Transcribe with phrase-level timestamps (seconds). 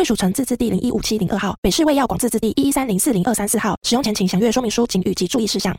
[0.00, 3.78] 贵属城自治地零一五七零二号，北市卫药广自治地一一三零四零二三四号。
[3.82, 5.76] 使用前请详阅说明书请语及注意事项。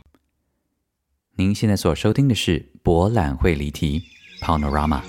[1.34, 4.00] 您现在所收听的是博览会离题
[4.40, 5.00] Panorama。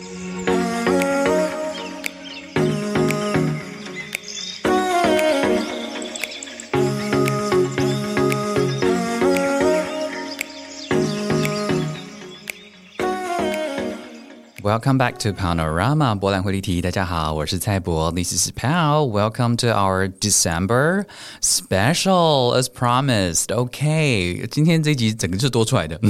[14.63, 16.83] Welcome back to Panorama 博览会立题。
[16.83, 19.09] 大家好，我是蔡博，This is Pal.
[19.09, 21.05] Welcome to our December
[21.41, 23.55] special, as promised.
[23.55, 26.01] OK，今天这集整个是多出来的，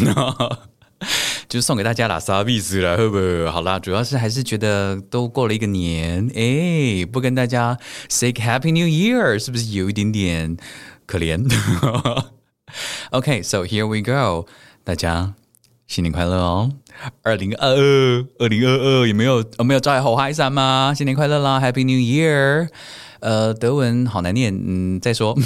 [1.49, 2.97] 就送给大家啦，啥意思啦？
[2.97, 3.51] 会不会？
[3.51, 10.57] 好啦，主要是还是觉得都过了一个年，哎，不跟大家 say Happy New Year，是不是有一点点
[11.07, 11.47] 可怜？
[13.11, 14.47] OK，so here we go，
[14.85, 15.35] 大家
[15.94, 16.72] 新年快乐哦！
[17.22, 20.92] 二零二二，二零二二有没有有没有在吼嗨山吗？
[20.98, 22.68] 新年快乐啦，Happy New Year！
[23.20, 25.38] 呃，德文好难念，嗯，再说。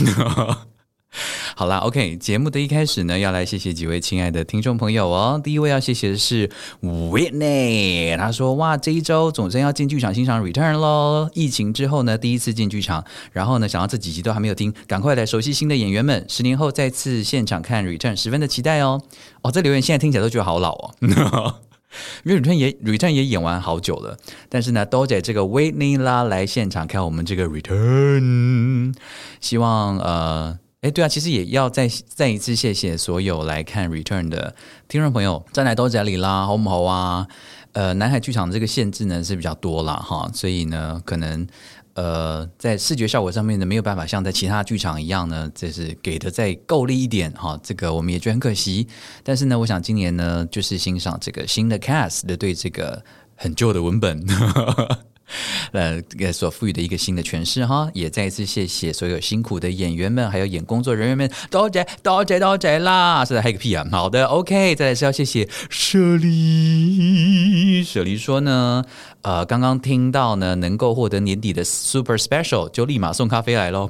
[1.58, 5.42] 好啦，OK，节目的一开始呢，要来谢谢几位亲爱的听众朋友哦。
[5.44, 6.48] 第一位要谢谢的是
[6.84, 11.28] Whitney，他说：“哇，这一周总算要进剧场欣赏 Return 喽！
[11.34, 16.24] 疫情之后呢，第一次进剧场，然后呢，想到这几集都还没有听，赶快来熟悉新的演员们。
[16.30, 19.02] 十年后再次现场看 Return，十分的期待哦。
[19.42, 20.94] 哦，这留言现在听起来都觉得好老哦，
[22.24, 24.16] 因为 Return 也 Return 也演完好久了，
[24.48, 28.94] 但是呢，都在这个 Whitney 啦来现场看我们这个 Return，
[29.42, 34.54] 希望呃。”哎，对啊，其实也要再再一次谢谢所有来看 Return 的
[34.88, 37.28] 听众朋友，在来都这里啦，好不好啊？
[37.72, 41.48] 呃，南海剧场这个限制呢是比较多啦，哈，所以呢，可能
[41.96, 48.88] 呃在视觉效果上面呢没有办法像在其他剧场一样呢，就是给的再够力一点哈，这个我们也觉得很可惜。
[49.24, 53.04] 但是呢，我想今年呢，就是欣赏这个新的 cast 的对这个
[53.36, 54.24] 很旧的文本。
[55.72, 56.02] 呃，
[56.32, 63.26] 所赋予的一个新的诠释哈，也再一次谢谢所有辛苦的演员们，还有演工作人员们，多谢多谢多谢啦！
[63.26, 63.86] 是在嗨个屁啊！
[63.92, 67.84] 好的，OK，再来是要谢谢舍利。
[67.84, 68.84] 舍利说呢，
[69.22, 73.90] 呃，刚刚听到呢，能够获得年底的 Super Special，就立马送咖啡来喽。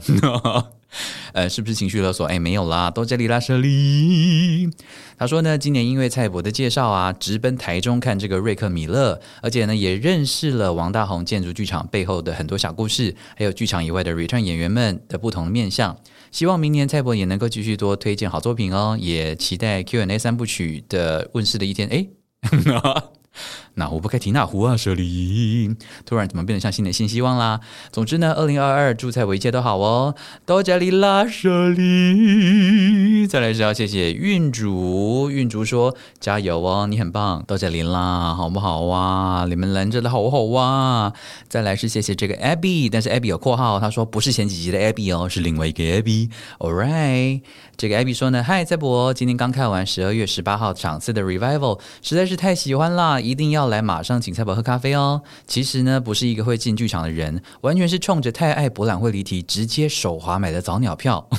[1.33, 2.25] 呃，是不是情绪勒索？
[2.27, 4.69] 哎，没有啦，都这里啦，舍利。
[5.17, 15.97] 他说呢，今年因为蔡博的介绍啊，直奔台中看这个瑞克米勒，而且呢，也认识了王大宏建筑剧场背后的很多小故事，还有剧场以外的 Return 演员们的不同面相。
[16.31, 21.87] 希望明年蔡博也能够继续多推荐好作品哦，也期待 Q&A 三部曲的问世的一天。
[21.89, 22.07] 哎。
[23.77, 25.69] 那壶不开提那壶啊，舍利！
[26.03, 27.59] 突然怎么变得像新的新希望啦？
[27.91, 30.15] 总之呢，二零二二祝财我一切都好哦，
[30.47, 33.27] 多加里啦，舍利！
[33.27, 39.45] 再来是要谢谢运竹，运竹说加油哦，你很棒，多加里啦，好不好哇？
[39.47, 41.13] 你们拦着的好好哇！
[41.47, 46.31] 再来是谢谢这个 Abby，但是 Abby 有括号，他说不是前几集的 Abby 哦，是另外一个 Abby。
[46.57, 47.41] All right，
[47.77, 53.66] 这个 Abby 说呢，嗨，蔡博，今天刚看完十二月十八号场次的 Revival，实在是太喜欢啦，一定要。
[53.69, 55.21] 来马上请蔡宝喝咖啡哦。
[55.45, 61.29] 其实呢，不是一个会进剧场的人，完全是冲着太爱博览会离题，直接手滑买的早鸟票。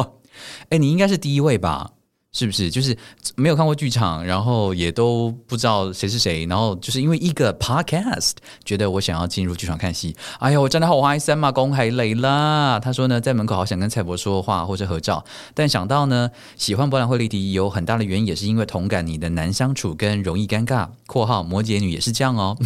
[0.70, 1.92] 哎，你应该是第一位吧？
[2.36, 2.94] 是不是就是
[3.34, 8.32] 没有看过剧场，然后也都不知道谁是谁，然后就是因为一个 podcast
[8.62, 10.14] 觉得我想要进入剧场看戏。
[10.38, 12.78] 哎呀，我真的好怀森嘛，公海雷啦。
[12.78, 20.90] 他说呢，在门口好想跟蔡博说话或者合照，但想到呢，喜欢博览会丽迪有很大的原因，也是因为同感你的难相处跟容易尴尬。
[21.06, 22.58] 括号摩羯女也是这样哦。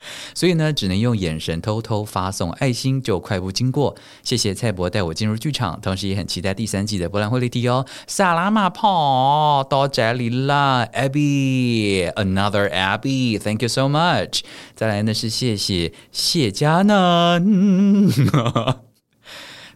[0.34, 3.94] 所以呢，只能用眼神偷偷发送爱心，就快步经过。
[4.22, 7.84] 谢谢蔡博带我进入剧场，同时也很期待第三季的博览会立体哦。
[8.06, 14.40] 萨拉马跑到这里啦，Abby，another Abby，thank you so much。
[14.74, 17.44] 再来呢是谢谢谢佳楠。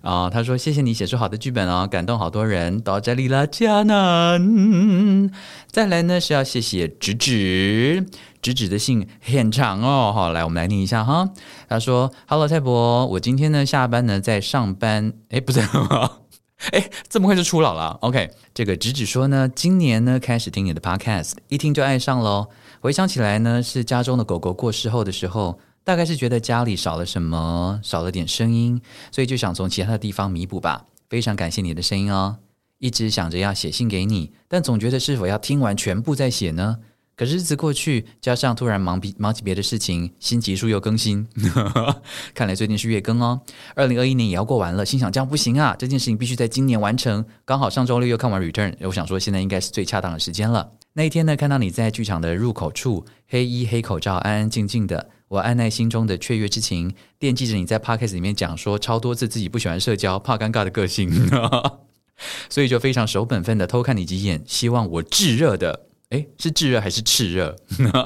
[0.01, 2.79] 啊，他说谢谢你写出好的剧本哦，感动好多人。
[2.81, 5.31] 到这里啦，佳楠。
[5.71, 8.07] 再来呢是要谢谢直直。
[8.45, 11.31] 直直的信很长哦，好，来我们来念一下哈。
[11.67, 15.61] 他说：“Hello，泰博，我今天呢下班呢在上班，哎，不是，
[16.71, 17.97] 哎，这么快就出老了。
[18.03, 22.49] OK，这个直直说呢，今年呢开始听你的 Podcast，一听就爱上喽。
[22.81, 28.79] 回想起来呢，是家中的狗狗过世后的时候，大概是觉得家里少了什么，少了点声音，
[29.11, 30.85] 所以就想从其他的地方弥补吧。
[31.09, 32.37] 非常感谢你的声音哦，
[32.79, 36.77] 一直想着要写信给你，但总觉得是否要听完全部再写呢？
[37.17, 41.27] 可是日子过去，加上突然忙比忙起别的事情，新集数又更新，
[42.35, 43.41] 看来最近是月更哦。
[43.77, 47.25] 二零二一年也要过完了，心想这样不行啊，这件事情必须在今年完成。
[47.45, 50.73] 刚好上周六又看完 Return，我想说现在应该是最恰当的时间了。
[50.95, 61.11] 那一天呢，看到你在剧场的入口处，黑衣黑口罩，安安静静的，我按耐心中的雀跃之情，惦记着你在 Podcast 里面讲说超多次自己不喜欢社交，怕尴尬的个性，
[62.51, 65.87] 所以就非常守本分的偷看你几眼，希望我炙热的。
[66.11, 67.57] 诶，是炙热还是炽热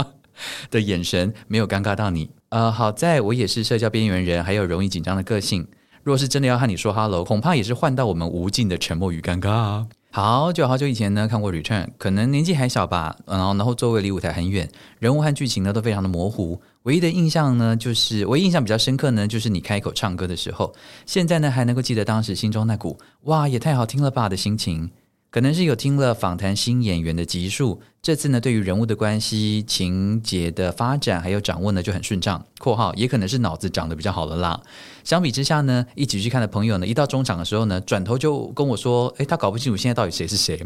[0.71, 1.33] 的眼神？
[1.47, 2.31] 没有尴尬到你。
[2.51, 5.67] 呃，好在我也是社交边缘人，还有容易紧张的个性。
[6.03, 9.85] 若是真的要和你说 hello，恐怕也是换到我们无尽的沉默与尴尬。
[10.11, 13.15] 好久好久以前呢，看过 Return，可能年纪还小吧。
[13.27, 14.67] 然后，然后座位离舞台很远，
[14.99, 16.59] 人物和剧情呢都非常的模糊。
[16.85, 20.75] 唯一的印象呢，就是我印象比较深刻呢，就是你开口唱歌的时候。
[21.05, 24.91] 现在呢，还能够记得当时心中那股哇，也太好听了吧的心情。
[25.31, 32.43] 可能是有听了访谈新演员的集数，这次呢，对于人物的关系、情节的发展还有掌握呢，就很顺畅。
[32.59, 34.59] （括号也可能是脑子长得比较好了啦。）
[35.05, 40.59] 相比之下呢，一起去看的朋友呢，一到中场的时候呢，转头就跟我说：“诶，他搞不清楚现在到底谁是谁。”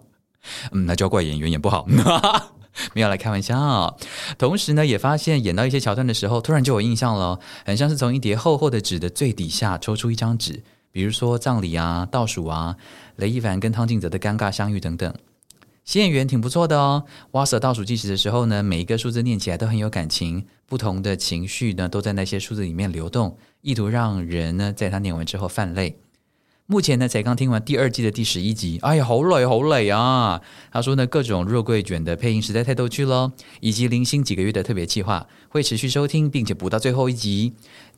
[0.72, 1.86] 嗯，那就要怪演员演不好，
[2.94, 3.98] 没有来开玩笑。
[4.38, 10.62] 同时呢，也发现演到一些桥段的时候，突然就有印象了，很像是从一叠厚厚的纸的最底下抽出一张纸。
[10.90, 12.76] 比如说葬礼啊、倒数啊、
[13.22, 15.14] 雷一凡跟汤静泽的尴尬相遇等等，
[15.84, 17.04] 新演员挺不错的哦。
[17.30, 25.96] 哇塞倒数计时的时候呢，每一个数字念起来都很有感情，不同的情绪呢都在那些数字里面流动，意图让人呢在他念完之后泛泪。
[26.72, 30.40] 目前呢才刚听完第二季的第十一集，哎呀，好累好累啊！
[30.70, 37.52] 他说呢，各种肉桂卷的配音实在太逗趣喽，以及零星几个月的特别计划，会持续收听，并且补到最后一集。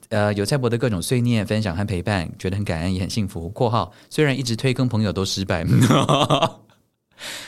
[0.08, 3.48] 呃，有蔡伯的各种碎念、分享和陪伴，觉得很感恩，也很幸福。
[3.54, 5.64] （括号虽然一直推跟朋友都失败，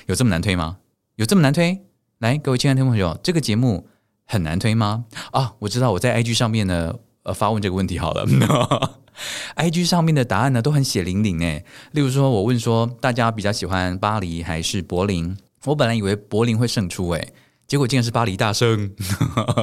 [0.06, 0.76] 有这么难推吗？
[1.16, 1.80] 有这么难推？
[2.20, 3.88] 来，各位亲爱的听众朋友，这个节目
[4.26, 5.06] 很难推吗？
[5.32, 6.94] 啊，我知道我在 IG 上面呢，
[7.24, 9.00] 呃，发问这个问题好了。
[9.56, 15.36] IG 上面的答案呢都很血淋淋诶，例如说我问说大家比较喜欢巴黎还是柏林？
[15.64, 17.32] 我本来以为柏林会胜出诶，
[17.66, 18.94] 结果竟然是巴黎大胜。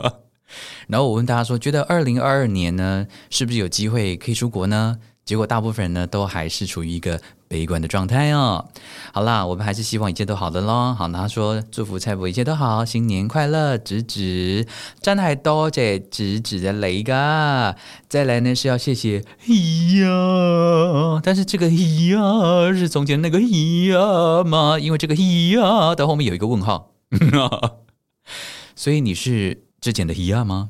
[0.87, 4.99] 然后我问大家说，觉得二零二二年呢，是不是有机会可以出国呢？
[5.25, 8.65] 结果大部分人呢，都还是处于一个悲观的状态哦。
[9.13, 10.93] 好啦，我们还是希望一切都好的咯。
[10.93, 14.67] 好，他说祝福蔡伯一切都好，新年快乐，直直
[15.01, 17.75] 真係多謝直指的雷噶。
[18.09, 24.77] 再来呢是要谢谢咿呀，但是这个咿呀是从前那个咿呀吗？
[24.79, 26.91] 因为这个咿呀的后面有一个问号，
[28.75, 29.63] 所以你是。
[29.83, 30.69] 之前的咿呀吗？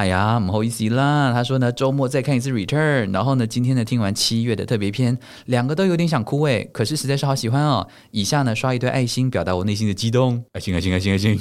[0.00, 1.30] 哎呀，不好意思啦。
[1.30, 7.86] 他说呢，周末再看一次 Return，然后呢，今天呢听完七月的特别篇，两个都有点想哭诶，可是实在是好喜欢哦。
[8.10, 10.42] 以下呢刷一堆爱心，表达我内心的激动。
[10.54, 11.38] 爱心，爱心，爱心，爱心。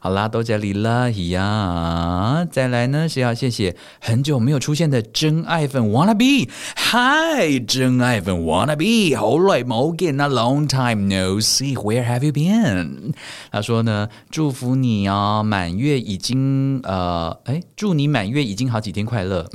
[0.00, 2.46] 好啦，都这里了呀！
[2.50, 13.14] 再来呢是要谢谢很久没有出现的真爱粉 Wanna Be，Hi，真爱粉 Wanna Be，好耐冇见啊，Long time no see，Where have you been？
[13.50, 19.48] 他说呢，祝福你啊，满月已经呃，哎，祝你满月已经好几天快乐。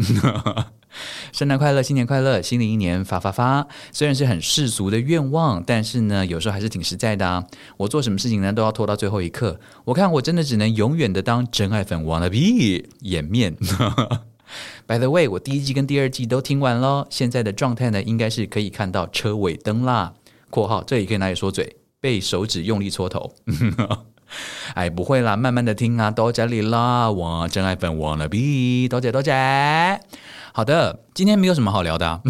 [1.31, 3.67] 圣诞快乐，新年快乐，新的一年发发发！
[3.91, 7.45] 虽然是很世俗的愿望，但是呢，有时候还是挺实在的啊。
[7.77, 9.59] 我做什么事情呢，都要拖到最后一刻。
[9.85, 13.55] 我看我真的只能永远的当真爱粉，wanna be 掩面。
[14.87, 20.13] By the way，我第一季跟第二季都听完了，现在的状态呢，应该是可以看到车尾灯啦。
[20.49, 23.35] 括号这里可以拿来说嘴，被手指用力搓头。
[24.73, 29.99] 哎，不会啦，慢慢的听啊，多谢你啦，我真爱粉，wanna be，多谢多谢。
[30.59, 32.21] 好的，今天没有什么好聊的，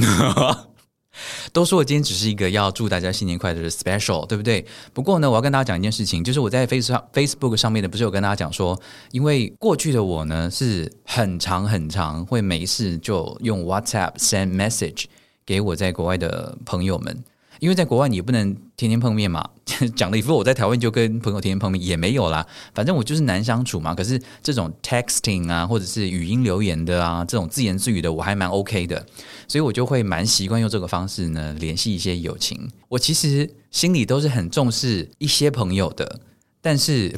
[1.51, 4.63] 都说我今天只是一个要祝大家新年快乐的 special，对不对？
[4.93, 15.05] 不过呢，我要跟大家讲一件事情，就是我在 Face Facebook 上面呢，不是有跟大家讲说，因为过去的我呢是很长很长，会没事就用 WhatsApp send message
[15.43, 17.23] 给我在国外的朋友们。
[17.59, 19.47] 因为在国外你也不能天天碰面嘛，
[19.95, 23.93] 讲的一副我在台湾就跟朋友天天碰面也没有啦，反正我就是难相处嘛。
[23.93, 29.05] 可是这种 texting 啊，或者是语音留言的啊，这种自言自语的，我还蛮 OK 的，
[29.47, 32.69] 所以我就会蛮习惯用这个方式呢联系一些友情。
[32.87, 36.21] 我其实心里都是很重视一些朋友的，
[36.61, 37.09] 但是，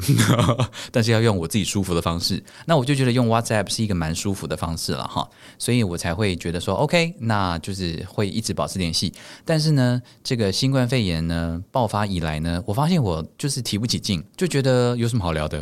[0.92, 9.12] 但是要用我自己舒服的方式，那我就觉得用 WhatsApp 是一个蛮舒服的方式了哈，所以我才会觉得说 OK，那就是会一直保持联系。
[9.44, 15.60] 但是呢，这个新冠肺炎呢爆发以来呢，我发现我就是提不起劲，就觉得有什么好聊的，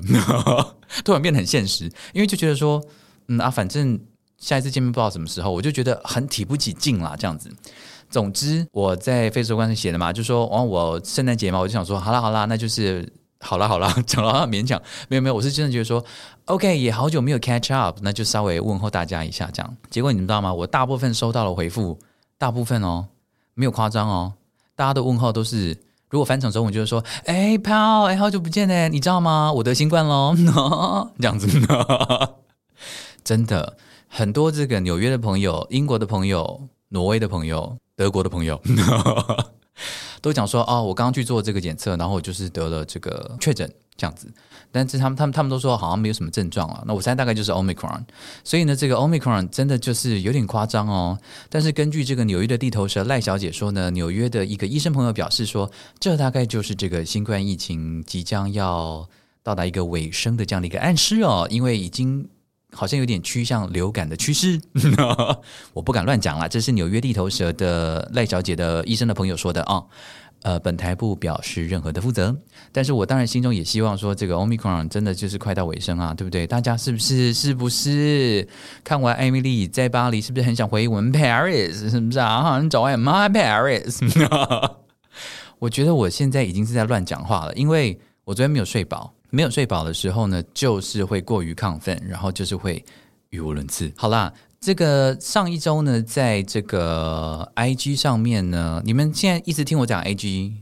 [1.02, 2.82] 突然变得很现实，因为就觉得说，
[3.28, 3.98] 嗯啊，反正
[4.36, 7.50] 下一次见面不知道什么时候，我就觉得很提不起劲啦，这样子。
[8.10, 13.10] 总之，我在 Facebook 上写的嘛，就说哦，我圣诞节嘛，我就想说，好啦好啦，那就是。
[13.42, 16.04] 好了好了， 讲了勉强，没有没有，我是真的觉得说
[16.44, 19.76] ，OK，也好久没有 catch up，那就稍微问候大家一下这样。
[19.88, 20.52] 结果你们知道吗？
[20.52, 21.98] 我大部分收到了回复，
[22.36, 23.06] 大部分哦，
[23.54, 24.34] 没有夸张哦，
[24.76, 25.76] 大家的问候都是，
[26.10, 29.50] 如果翻成中文就是说，哎，Paul，哎，好久不见呢，你知道吗？
[29.52, 30.36] 我得新冠喽，
[31.18, 31.48] 这样子，
[33.24, 38.60] 真的很多这个纽约的朋友、英国的朋友、挪威的朋友、德国的朋友。
[40.20, 44.26] 都讲说哦，我刚刚去做这个检测，然后我就是得了这个确诊这样子，
[44.72, 46.82] 但是他们他们他们都说好像没有什么症状啊。
[46.86, 48.02] 那我猜大概就是 omicron，
[48.44, 51.18] 所以呢，这个 omicron 真的就是有点夸张哦。
[51.48, 59.08] 但是根据这个纽约的地头蛇赖小姐说呢，纽约的一个医生朋友表示说，这大概就是这个新冠疫情即将要
[59.42, 62.28] 到达一个尾声的这样的一个暗示哦，因为已经。
[62.72, 64.60] 好像有点趋向流感的趋势，
[65.72, 69.82] 我不敢乱讲啦，这是纽约地头蛇的赖小姐的医生的朋友说的啊。
[70.42, 72.34] 呃，本台不表示任何的负责，
[72.72, 76.46] 但是我当然心中也希望说，这个 Omicron 真的就是快到尾声啊，对不对？
[76.46, 78.48] 大家是不是是不是
[78.82, 81.90] 看完艾米丽在巴黎，是不是很想回我们 Paris？
[81.90, 82.42] 是不是啊？
[82.42, 84.00] 好像找完 My Paris。
[85.58, 89.12] 我觉得我现在已经是在乱讲话了，因为我昨天没有睡饱。
[89.30, 92.84] 没有睡饱的时候呢，就是会过于亢奋，然后就是会
[93.30, 93.92] 语无伦次。
[93.96, 100.54] 好啦，这个上一周呢，在这个 I G 上面呢，你们现在一直听我讲 I G，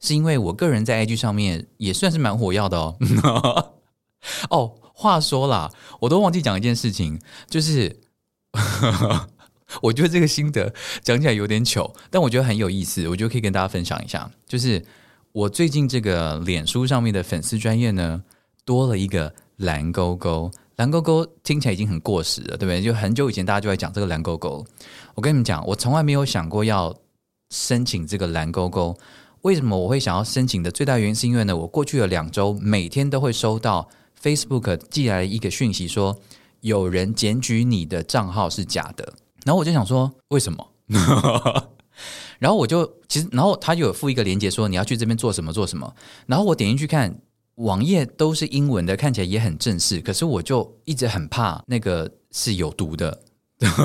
[0.00, 2.96] 是因为我个人在 I G 上面也算是蛮火药的哦。
[4.48, 7.94] 哦，话说啦，我都忘记讲一件事情，就是
[9.82, 14.84] 我觉得这个心得讲起来有点糗，但我觉得很有意思，我觉得可以跟大家分享一下，就是。
[15.34, 18.22] 我最近这个脸书上面的粉丝专业呢，
[18.64, 20.48] 多了一个蓝勾勾。
[20.76, 22.80] 蓝勾勾听起来已经很过时了，对不对？
[22.80, 24.64] 就很久以前大家就在讲这个蓝勾勾。
[25.16, 26.94] 我跟你们讲，我从来没有想过要
[27.50, 28.96] 申请这个蓝勾勾。
[29.42, 33.88] 为什么我会想要申请的最大原因，是因为呢，我过去的两周每天都会收到
[34.22, 36.16] Facebook 寄来一个讯息，说
[36.60, 39.12] 有人检举你的账号是假的。
[39.44, 40.70] 然后我就想说，为什么？
[42.38, 45.94] 然后我就其实，然后他就有附一个链接说你要去这边做什么做什么。
[46.26, 47.16] 然后我点进去看
[47.56, 50.00] 网页都是英文的，看起来也很正式。
[50.00, 53.20] 可是我就一直很怕那个是有毒的，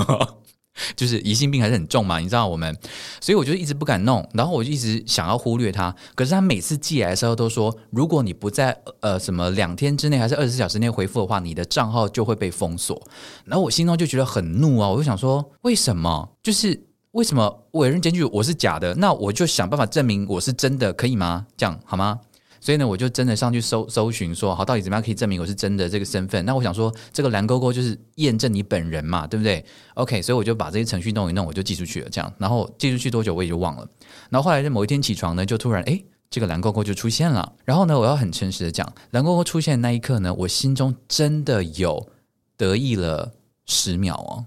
[0.96, 2.76] 就是疑心病还是很重嘛，你知道我们，
[3.22, 4.28] 所以我就一直不敢弄。
[4.34, 5.96] 然后我就一直想要忽略它。
[6.16, 13.00] 可是他每次寄来的时候都说，如果你不在呃什么两天之内还是二十四小时内回复的话，你的账号就会被封锁。
[13.46, 16.30] 然后我心中就觉得很怒啊，我就想说为什么？
[16.42, 16.89] 就是。
[17.20, 18.96] 为什么委任检举我是假的？
[18.96, 21.46] 那我就想办法证明我是真的，可以吗？
[21.58, 22.18] 这样好吗？
[22.62, 26.46] 所以呢，我就真的上去搜搜寻，说好到底怎么样可以证明我是真的这个身份？
[26.46, 32.10] 那我想说，这个蓝勾勾就是验证你本人嘛，对不对？OK，所以我就把这些程序弄一弄，我就寄出去了。
[32.10, 33.86] 这样，然后寄出去多久我也就忘了。
[34.30, 37.52] 然后后来在某一天起床呢，就突然哎，这个蓝勾勾就出现了。
[37.66, 42.08] 然后呢，我要很诚实的讲，蓝勾勾出现那一刻呢，我心中真的有
[42.56, 43.34] 得意了
[43.66, 44.46] 十秒哦，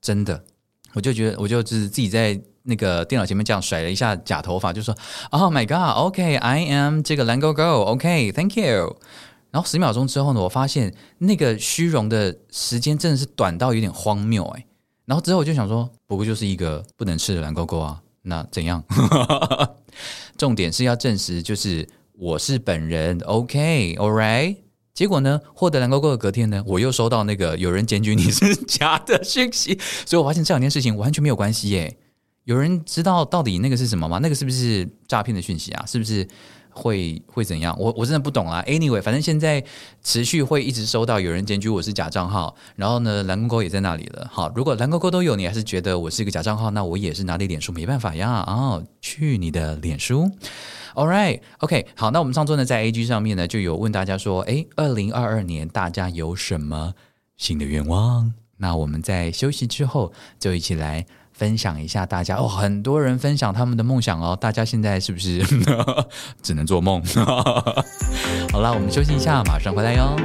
[0.00, 0.44] 真的。
[0.94, 4.94] 我就觉得，我就只是自己在那个电脑前面这样甩了一下假头发，就说
[5.30, 9.00] ：“Oh my god, OK, I am 这个蓝勾勾，OK, Thank you。”
[9.50, 14.64] 然后十秒钟之后呢，我发现那个虚荣的时间真的是短到有点荒谬哎。
[15.04, 18.82] 然后之后我就想说，不过就是一个不能吃的蓝勾勾啊，那怎样？
[20.38, 24.56] 重点是要证实就是我是本人，OK, All right。
[25.02, 25.40] 结果呢？
[25.52, 31.96] 获得蓝勾勾的隔天呢，我又收到那个有人检举你是 假的讯息，所以我发现这两件事情完全没有关系耶。
[32.44, 34.18] 有人知道到底那个是什么吗？
[34.22, 35.84] 那个是不是诈骗的讯息啊？
[35.86, 36.26] 是不是
[36.70, 37.76] 会会怎样？
[37.78, 38.62] 我我真的不懂啊。
[38.66, 39.62] Anyway，反正现在
[40.02, 44.28] 持续会一直收到有人检举我是假账号，然后呢，蓝勾勾也在那里了。
[44.32, 48.42] 好，如果蓝勾勾都有，你还是觉得我是一个假账号，那我也是拿你脸书没办法呀。
[48.46, 50.30] 哦，去你的脸书。
[50.94, 56.92] All right, OK，好，那我们上周呢，在 A G 上面呢，就有问大家说，哎，二零二二年大家有什么
[57.36, 58.34] 新的愿望？
[58.58, 61.06] 那我们在休息之后，就一起来
[61.42, 65.42] 分享一下大家哦，很多人分享他们的梦想哦，大家现在是不是
[66.40, 67.02] 只能做梦？
[68.52, 70.16] 好了，我们休息一下，马上回来哟。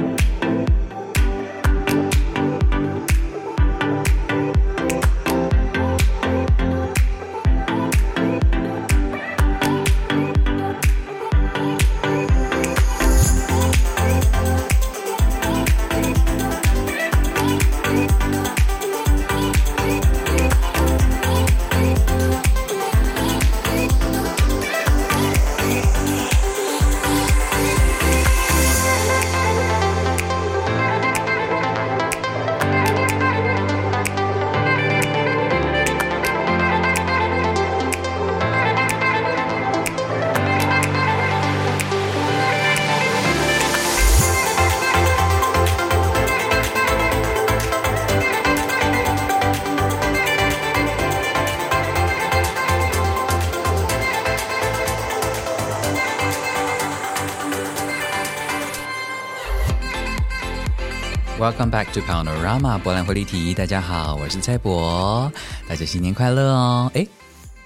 [61.48, 63.54] Welcome back to Panorama 博览会立体。
[63.54, 65.32] 大家好，我是蔡博，
[65.66, 66.90] 大家新年快乐哦！
[66.92, 67.06] 哎，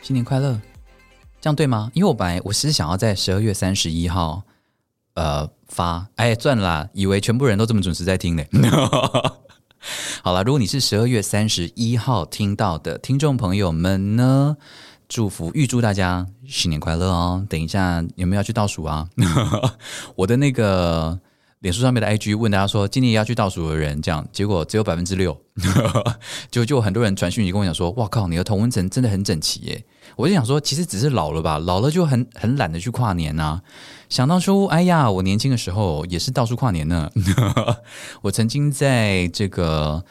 [0.01, 0.53] 新年快乐，
[1.41, 1.91] 这样对吗？
[1.93, 4.45] 因为我本来我是想要在十二月三十一号
[5.15, 8.45] 呃发，哎，赚了啦，以为全部人都这么准时在听呢。
[10.23, 14.57] 好了，如果你是十二月三十一号听到的听众朋友们呢，
[15.09, 17.45] 祝福预祝大家新年快乐哦！
[17.49, 19.09] 等一下有没有要去倒数啊？
[20.15, 21.19] 我的那个。
[21.62, 25.40] 脸书上面的 IG 问大家说，今年要去倒数的人，这样结果只有百分之六，
[26.50, 29.85] 就就很多人传讯息跟我讲说，哇靠，你的同温层真的很整齐耶！
[30.16, 33.62] 我就想说，其实只是老了吧，老了就很很懒得去跨年呐。
[34.09, 37.09] 想当初，哎呀，我年轻的时候也是到处跨年呢。
[38.23, 40.04] 我曾经在这个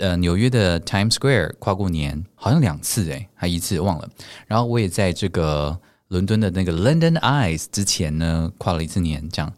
[0.00, 4.06] 呃纽约的 Times Square 跨过年，好像两次哎，还一次忘了。
[4.46, 9.50] 然后我也在这个伦敦的那个 London Eyes 之前呢，跨了一次年，这样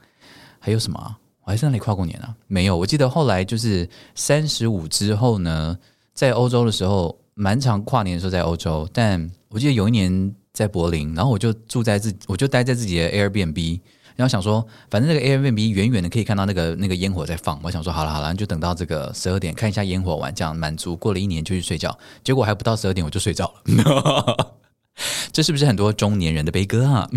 [0.60, 1.16] 还有什么？
[1.44, 2.34] 我还在那里跨过年啊？
[2.46, 5.76] 没有，我记得后来就是三十五之后呢，
[6.14, 8.88] 在欧洲的时候，蛮常跨年的时候在欧洲。
[8.92, 13.80] 但我记得有一年在柏林，然后我就住在自，我就待在自己的 Airbnb，
[14.14, 20.96] 然后想说，反正那个 Airbnb 远远的可以看到那个那个烟火在放，我想说好了好了，就等到这个十二点看一下烟火完，这样满足。
[20.96, 24.56] 过了一年就去睡觉，结果还不到十二点我就睡着了。
[25.32, 27.10] 这是不是很多中年人的悲歌啊？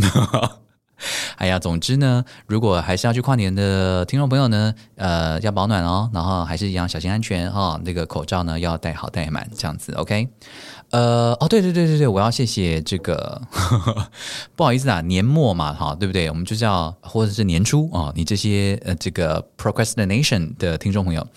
[1.37, 7.79] 哎呀，总之呢，如果还是要去跨年的听众朋友呢，呃，要保暖哦，然后还是一样小心安全哈。
[7.83, 10.27] 那个口罩呢要戴好戴满，这样子 OK。
[10.91, 13.41] 呃，哦，对对对对对，我要谢谢这个，
[14.55, 16.29] 不好意思啊，年末嘛哈，对不对？
[16.29, 21.27] 我们就叫或者是年初啊，你这些呃这个 procrastination 的听众朋友，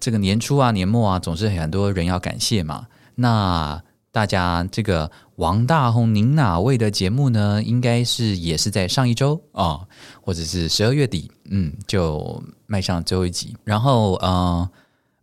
[0.00, 2.86] 这个年初啊年末啊，总是很多人要感谢嘛。
[3.16, 5.10] 那大家这个。
[5.42, 7.60] 王大红，您哪位的节目呢？
[7.64, 9.80] 应该是也是在上一周啊，
[10.20, 13.56] 或者是十二月底，嗯，就迈上最后一集。
[13.64, 14.70] 然后，呃，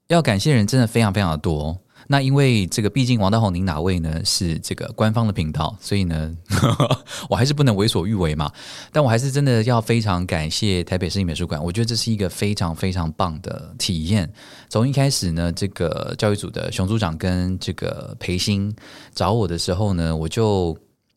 [0.08, 1.80] 要感谢人真的非常非常的多。
[2.12, 4.20] 那因为这个，毕竟王大宏您哪位呢？
[4.26, 6.36] 是这个官方的频道，所以呢，
[7.30, 8.52] 我还是不能为所欲为嘛。
[8.92, 14.28] 但我还是真的要非常感谢台北市立美术馆，我觉得这是一个非常非常棒的体验。
[14.70, 18.76] 从一开始呢，这个教育组的熊组长跟这个裴鑫
[19.14, 20.76] 找我的时候呢，我就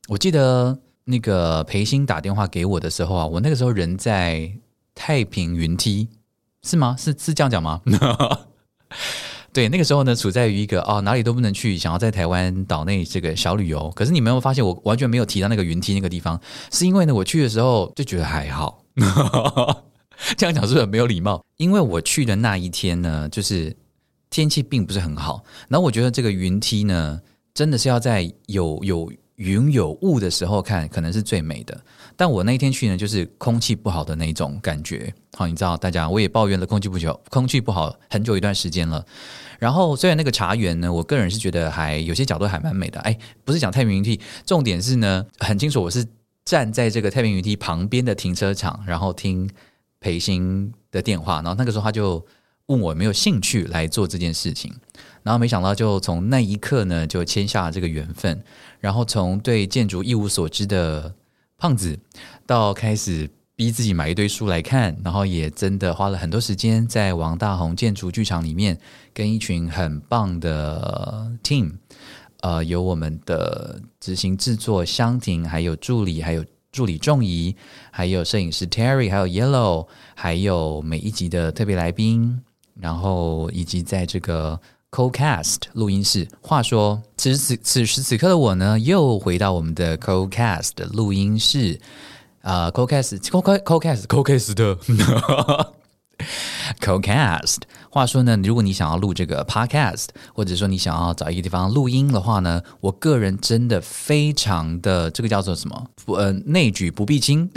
[0.09, 4.53] 我记得那个裴鑫打电话给我的时候啊，我那个时候人在
[4.95, 6.07] 太平云梯，
[6.63, 6.95] 是吗？
[6.99, 7.81] 是是这样讲吗？
[9.53, 13.91] 对，那个时候呢，处在于一个哦哪里都不能去，想要在台湾岛内这个小旅游。
[13.91, 18.83] 可是你没有发现，我完全没有提到那个云梯那个地方，是因为呢，我去的时候就觉得还好。
[20.39, 21.45] 这样讲是不是很没有礼貌？
[21.59, 23.77] 因为我去的那一天呢，就是
[24.31, 25.45] 天气并不是很好。
[25.69, 27.21] 然后我觉得这个云梯呢，
[27.53, 31.79] 真的是要在有有云有雾的时候看，可能是最美的。
[32.17, 35.13] 但我那一天去呢，就是空气不好的那种感觉。
[35.35, 39.05] 好，你知道，大家我也抱怨了空气不久，空气不好很久一段时间了。
[39.59, 43.01] 然后虽然那个茶园呢，我个人是觉得还有些角度还蛮美的。
[43.01, 46.07] 哎，不是讲太平云梯，重点是呢，很清楚我是
[46.45, 49.49] 站在这个太平云梯旁边的停车场，然后听
[50.01, 51.37] 裴鑫的电话。
[51.37, 52.25] 然后那个时候他就
[52.67, 54.73] 问我有没有兴趣来做这件事情。
[55.23, 58.43] 然后没想到就从那一刻呢，就签下了这个缘分。
[58.81, 61.15] 然后从对建筑一无所知的。
[61.59, 61.97] 胖子
[62.45, 68.77] 到开始逼自己买一堆书来看，然后也真的花了很多时间在王大宏建筑剧场里面
[69.15, 71.75] 跟一群很棒的 team，
[72.41, 77.55] 呃，有我们的执行制作香婷，还有助理，还有助理仲怡，
[77.93, 82.43] 还有摄影师 Terry，还有 Yellow，还有每一集的特别来宾，
[82.75, 84.59] 然后以及在这个。
[84.93, 86.29] CoCast 录音室。
[86.43, 91.81] 话说，此时此此时此刻的我呢，又回到我们的 CoCast 录音室。
[92.43, 94.77] 啊，CoCast，CoCast，CoCast 的
[96.79, 97.57] CoCast。
[97.89, 105.87] 话说呢，如果你想要录这个 Podcast，或者说你想要找一个地方录音的话呢，我个人真的非常的这个叫做什么？
[106.05, 107.51] 不，呃，内举不避亲。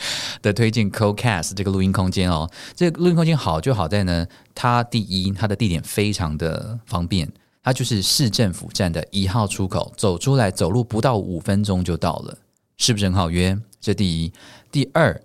[0.42, 7.30] 的推荐 CoCast 这个录音空间哦，这个录音空间好就好在呢，它第一，它的地点非常的方便，
[7.62, 12.38] 它就是市政府站的一号出口，走出来走路不到五分钟就到了，
[12.76, 13.58] 是不是很好约？
[13.80, 14.32] 这第一，
[14.70, 15.20] 第二。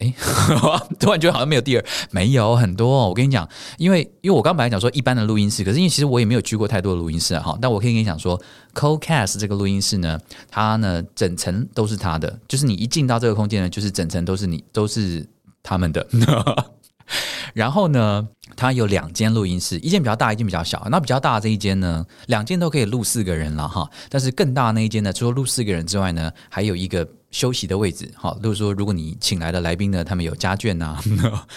[0.00, 0.12] 哎，
[0.98, 3.08] 突然觉得好像没有第二，没有很多。
[3.08, 7.56] 我跟你讲，因为因为我刚本来讲说一般的录音室，可是因为其实我也没有去过太多的录音室哈。
[7.60, 8.40] 但我可以跟你讲说
[8.74, 10.18] ，CoCast 这个录音室呢，
[10.50, 15.28] 它呢整层都是他的，就是你一进到这个空间呢，就是整层都是你都是
[15.62, 16.06] 他们的。
[17.54, 20.86] 然后呢，它有两间录音室，一间比较大，一间比较小。
[20.90, 23.88] 那比较大的这一间呢，两间都可以录四个人了哈。
[24.08, 27.06] 但是更大那一间呢，除了录四个人之外呢，还有一个。
[27.30, 30.98] 休息的位置，好，例如说，如果你请来的来宾呢，他们有家眷呐，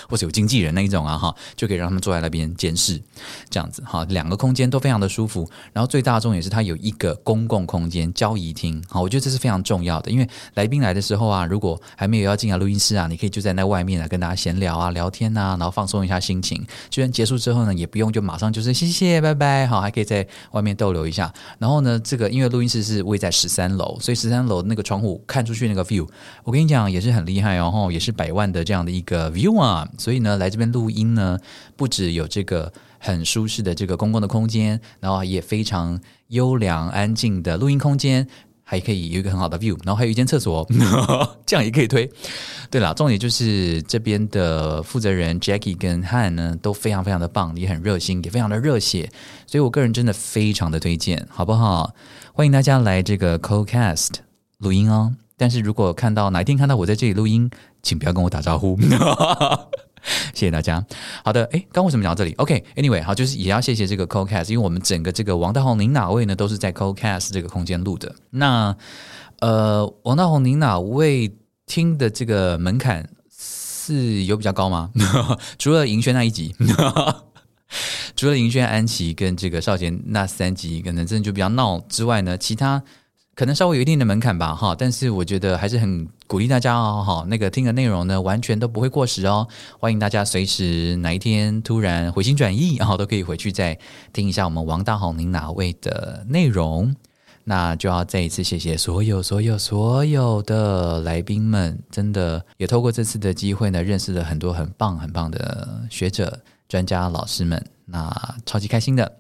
[0.08, 3.02] 或者有经纪人那一种啊，哈，就可以让他们坐在那边监视，
[3.50, 5.50] 这样子，哈，两个空间都非常的舒服。
[5.72, 16.64] 然后最大重也是它有一个公共空间交谊厅，好，我觉得这是非常重要的，因为来宾来的时候啊，如果还没有要进来录音室啊，你可以就在那外面啊跟大家闲聊啊、聊天呐，然后放松一下心情。
[16.90, 21.34] 就算结束之后呢，也不用就马上就是谢谢拜拜，好，还可以在外面逗留一下。
[21.58, 25.64] 然后呢，这个因为录音室是位在十三楼，所以十三楼那个窗户看出去。
[25.64, 26.06] 那个 view，
[26.44, 31.40] 我跟你讲也是很厉害哦，也是百万的这样的一个 view 啊，所以呢，来这边录音呢，
[31.76, 38.28] 不止有这个很舒适的这个公共的空间，然后也非常优良安静的录音空间，
[38.64, 40.68] 还可以有一个很好的 view，然后还有一间厕所，
[41.46, 42.10] 这样也可以推。
[42.72, 49.12] 对了，重点就是这边的负责人 Jackie 跟 Han 呢都非常非常的棒，也很热心，也非常的热血，
[49.46, 51.94] 所以我个人真的非常的推荐，好不好？
[52.34, 54.10] 欢迎大家来这个 CoCast
[54.58, 55.14] 录音哦。
[55.38, 57.52] 但是如果看到哪一天看到我在这里录音，
[57.84, 58.80] 请不要跟我打招呼。
[60.34, 60.86] 谢谢大家。
[61.24, 68.14] 好的，诶，刚为什么讲到这里？OK，Anyway，好，就是也要谢谢这个 CoCast，因为我们整个这个王大宏您哪位呢，都是在 CoCast 这个空间录的。
[68.32, 68.76] 那
[69.40, 71.36] 呃，王大宏您哪位
[71.66, 74.92] 听的这个门槛是有比较高吗？
[75.58, 76.54] 除了银轩那一集，
[78.16, 82.84] 除了银轩、安琪跟这个少贤那三集可能真的就比较闹之外呢，其他。
[83.36, 89.48] 可能稍微有一定的门槛吧，哈，但是我觉得还是很鼓励大家哦，哈，那个听的内容呢，完全都不会过时哦，
[89.80, 93.78] 欢迎大家随时哪一天突然回心转意，然后都可以回去再
[94.12, 96.96] 听一下我们王大宏您哪位的内容，
[97.44, 108.12] 那就要再一次谢谢所有所有所有的来宾们，真的也透过这次的机会呢，认识了很多很棒很棒的学者、专家、老师们，那
[108.44, 109.20] 超级开心的。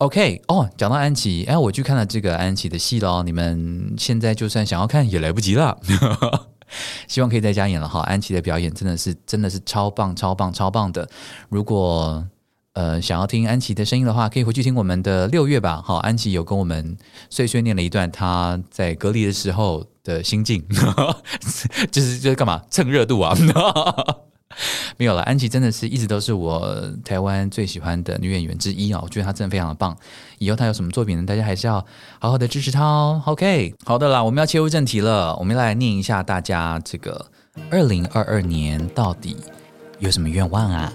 [0.00, 3.22] OK，哦，讲到安琪，哎，我去看了这个安琪的戏喽。
[3.22, 5.78] 你们现在就算想要看也来不及了，
[7.06, 8.00] 希望可以在家演了哈。
[8.00, 11.06] 安琪的表演真的是真的是超棒、超棒、超棒的。
[11.50, 12.26] 如果
[12.72, 15.82] 呃想要听安琪的声音的话，可以回去听我们的六月吧。
[15.84, 16.96] 好，安琪有跟我们
[17.28, 20.66] 碎碎念了一段她在隔离的时候的心境，
[21.92, 23.36] 就是就是干嘛蹭热度啊。
[24.98, 29.00] 没有了，安琪真的是一直都是我台湾最喜欢的女演员之一啊！
[29.02, 29.96] 我觉得她真的非常的棒。
[30.38, 31.24] 以后她有什么作品呢？
[31.24, 31.84] 大家还是要
[32.18, 33.22] 好好的支持她哦。
[33.26, 37.24] OK，好的啦，我们要切入正题了，我们来念一下大家这个
[37.70, 39.36] 二零二二年到底
[39.98, 40.92] 有什么愿望啊？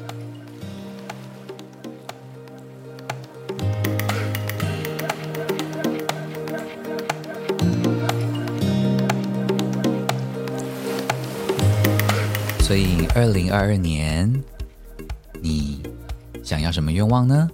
[12.66, 14.34] 所以，二零二二年，
[15.40, 15.84] 你
[16.44, 17.48] 想要什么愿望呢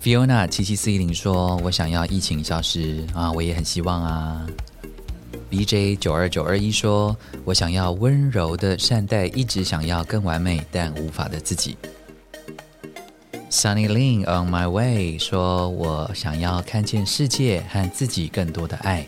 [0.00, 4.46] ？Fiona 七七四一零说：“我想要疫情消失啊，我也很希望啊。
[5.50, 11.76] ”BJ 九二九二一说：“我想要温柔的善待一直想要更完美但无法的自己。
[13.50, 19.04] ”Sunny Lin on my way 说：“我想要看见世界和自己更多的爱。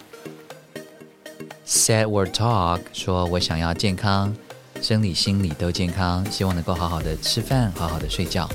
[1.64, 4.34] ”Sad word talk 说：“我想要健康。”
[4.86, 8.48] 生理、心理都健康，希望能够好好的吃饭，好好的睡觉。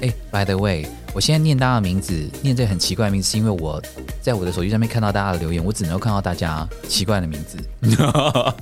[0.00, 3.78] 哎，by the way，我现在念大家的名字，念这很奇怪的名字，是因为我
[4.22, 7.58] 在我的手机上面看到大家的留言，我只能够看到大家奇怪的名字。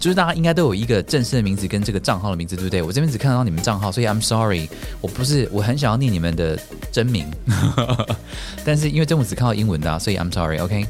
[0.00, 2.82] 就是大家应该都有一个正式的名字跟这个账号的名字，对不对？
[2.82, 4.68] 我这边只看到你们账号，所以 I'm sorry，
[5.00, 6.58] 我不是我很想要念你们的
[6.90, 7.30] 真名，
[8.66, 10.84] 但是因为这我只看到英文的，所以 I'm sorry，OK。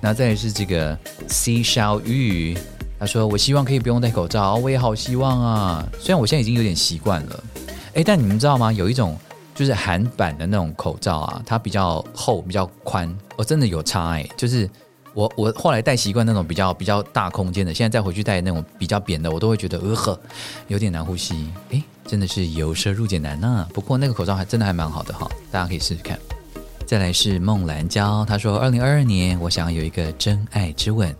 [0.00, 0.98] 然后再是这个
[1.28, 2.58] C 小玉。
[2.98, 5.86] 他说：“我希望可以不用戴口罩，我也好希望啊。
[6.00, 7.44] 虽然我现在已经有点习惯了，
[7.94, 8.72] 哎，但你们知道吗？
[8.72, 9.18] 有一种
[9.54, 14.26] 就是韩版的那种口罩啊，它比较厚、比较宽，我真的有差哎。
[14.36, 14.68] 就是
[15.12, 20.18] 我我后来戴习惯那种比较比较大空间的，现在再回去戴那种比较扁的，我都会觉得呃呵，
[20.68, 21.50] 有点难呼吸。
[21.72, 23.68] 哎，真的是由奢入俭难呐。
[23.74, 26.18] 不过那个口罩还真的还蛮好的哈，大家可以试试看。
[26.86, 31.14] 再来是孟兰娇，她说：二零二二年我想要有一个真爱之吻，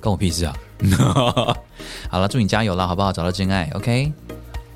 [0.00, 0.56] 关我屁事啊！”
[2.08, 3.12] 好了，祝你加油了，好不好？
[3.12, 4.12] 找到真爱，OK。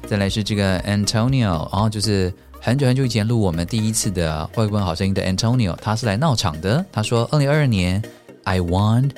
[0.07, 6.85] 再来是这个 Antonio，然后就是很久很久以前录我们第一次的外国好声音的 Antonio，他是来闹场的。
[6.93, 8.03] 他说，二零二二年
[8.45, 9.13] ，I want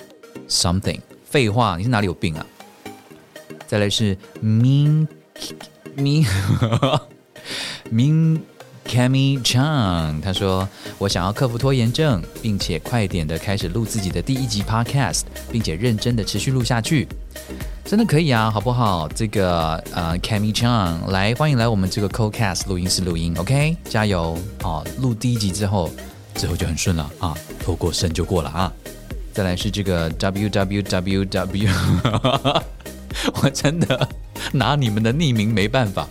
[0.48, 1.00] something。
[1.24, 2.46] 废话，你是哪里有病啊？
[3.66, 5.08] 再来是 Min
[5.96, 6.24] Min
[7.90, 8.40] Min。
[8.86, 10.68] Cammy Chang，他说
[10.98, 17.06] ：“我想要克服拖延症，并且快点的开始录自己的第一集 Podcast，并且认真的持续录下去。”
[17.84, 19.08] 真的可以啊，好不好？
[19.08, 24.84] 这个呃，Cammy Chang 来，欢迎来我们这个 Co-cast 录音室录音，OK，加油哦！
[24.98, 25.90] 录第一集之后，
[26.34, 28.72] 之后就很顺了啊，透过声就过了啊。
[29.32, 31.26] 再来是这个 www，
[33.42, 34.08] 我真的
[34.52, 36.08] 拿你们的匿名没办法。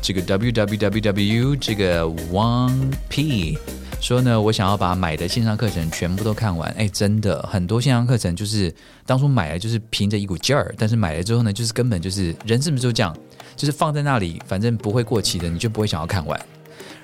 [0.00, 3.58] 这个 www 这个 One P
[4.00, 6.72] 说呢，我想要把买的线上课程全部都看完。
[6.78, 8.72] 哎，真的很多线上课程就是
[9.04, 13.16] 当初买了就是凭着一股劲儿，但是买了之后呢，就是根本就是人是不是就这样，
[13.56, 16.40] 就是放在那里，反正不会过期的，你就不会想要看完。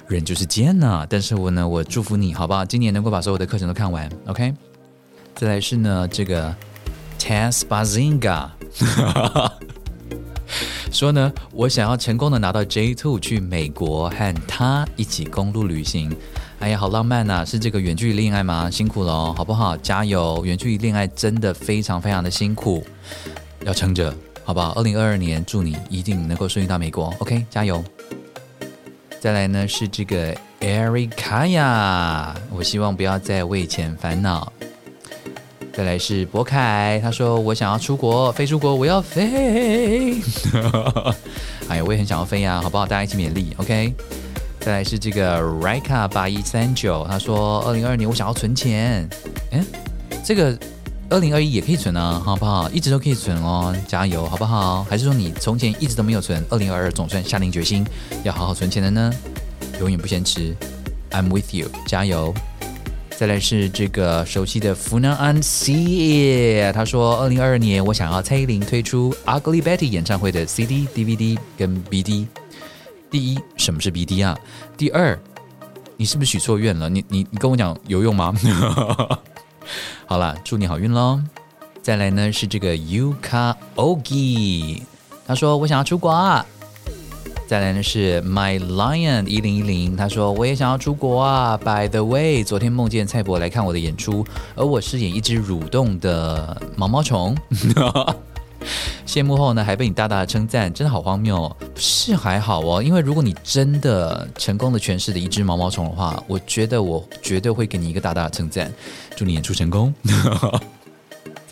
[0.07, 1.07] 人就是贱呐！
[1.09, 2.65] 但是我呢，我祝福你好不好？
[2.65, 4.55] 今年能够把所有的课程都看完，OK。
[5.35, 6.55] 再来是呢，这个
[7.19, 8.51] Tess Bazinga
[10.93, 16.15] 说呢，我想要成功的拿到 J Two 去美国和他一起公路旅行。
[16.61, 17.45] 哎呀，好浪漫呐！
[17.45, 18.71] 是这个远距离恋爱吗？
[18.71, 19.77] 辛苦了，好不好？
[19.79, 20.43] 加油！
[20.47, 22.83] 远距离恋爱真的非常非常的辛苦，
[23.65, 24.15] 要撑着，
[24.45, 24.71] 好不好？
[24.73, 27.85] 二零二二年，祝你一定能够顺利到美国，OK，加油！
[29.21, 34.51] 再来呢是这个 Erica 呀，我希望不要再为钱烦恼。
[35.77, 40.21] 再来是博凯，他说我想要出国，飞出国，我要飞。
[41.69, 42.87] 哎呀，我也很想要飞呀，好不好？
[42.87, 43.93] 大家一起勉励，OK。
[44.61, 49.09] 再来是这个 Rika 八一三九，他说二零二二年我想要存钱。
[49.51, 49.65] 哎，
[50.25, 50.57] 这个
[51.11, 52.71] 二零二一也可以存啊，好不好？
[52.71, 54.85] 一直都可以存哦，加油，好不好？
[54.85, 57.85] 还是说你从前一直都没有存，二零二二总算下定决心
[58.23, 59.13] 要好好存钱的呢？
[59.81, 60.55] 永远不嫌迟
[61.11, 62.33] ，I'm with you，加油。
[63.17, 72.27] 再来是这个熟悉的福南安 C，他说：“二零二二年，我想要蔡依林推出 Ugly Betty 演唱会的 CD、DVD 跟 BD。
[73.11, 74.37] 第一，什么是 BD 啊？
[74.77, 75.17] 第二，
[75.97, 76.89] 你是不是许错愿了？
[76.91, 78.35] 你你你跟我讲有用吗？
[80.07, 81.21] 好了，祝你好运喽！
[81.81, 84.83] 再来呢是这个 Yuka Ogi，
[85.25, 86.45] 他说：我想要出国。”啊。
[87.55, 91.57] 带来的是 My Lion 一零一零，他说我也想要出国啊。
[91.57, 97.37] By the way，昨天梦见蔡博来看我的演出，而我饰演一只蠕动的毛毛虫。
[99.07, 101.57] 谢幕后呢还被你大大的称赞，真的好荒谬哦。
[101.77, 108.73] 是还好哦，因为如果你真的成功的诠释了一只毛毛虫的话，我觉得我绝对会给你一个大大的称赞。
[109.15, 109.95] 祝你演出成功。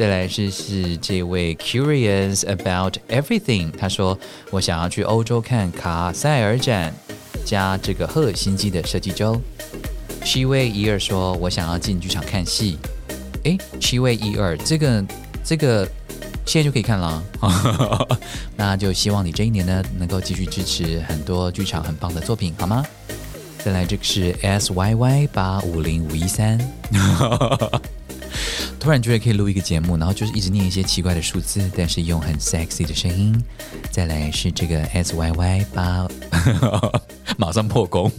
[0.03, 4.19] 再来是是这位 curious about everything，他说
[4.51, 6.93] 我想要去欧洲看卡塞尔展
[7.47, 9.41] 加这个赫尔辛基的设计周。
[10.25, 12.79] 七位一二说我想要进剧场看戏，
[13.45, 15.05] 诶，七位一二这个
[15.45, 15.89] 这个
[16.45, 17.23] 现在就可以看了，
[18.59, 22.85] 那就希望你这一年呢能够继续支持很多剧场很棒的作品，好吗？
[23.65, 26.59] 再来这个是 S Y Y 八五零五一三。
[28.79, 33.41] 突然觉得可以录一个节目，然后就是一直念一些奇怪的数字，但是用很 sexy 的声音。
[33.91, 36.09] 再来是这个 S Y Y 八，
[37.37, 38.11] 马上破功。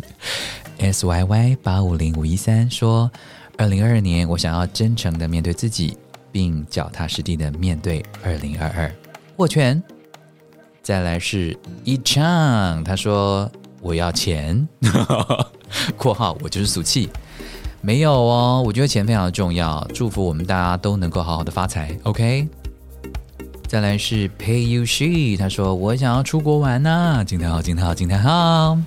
[0.79, 3.11] S Y Y 八五零五一三说：
[3.57, 5.97] 二零二二年，我想要真诚的面对自己，
[6.31, 8.93] 并脚踏实地的面对二零二二。
[9.37, 9.81] 握拳。
[10.81, 13.49] 再来是一唱，他说
[13.79, 14.67] 我要钱。
[15.97, 17.09] 括号我就是俗气。
[17.85, 19.85] 没有哦，我觉得钱非常重要。
[19.93, 22.47] 祝福我们大家都能够好好的发财，OK。
[23.67, 28.77] 再来是 Pay You She，他说我想要出国玩呐，惊叹号惊叹号惊叹号。